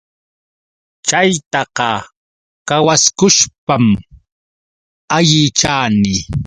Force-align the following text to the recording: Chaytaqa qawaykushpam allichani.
Chaytaqa 1.07 1.89
qawaykushpam 2.67 3.85
allichani. 5.15 6.15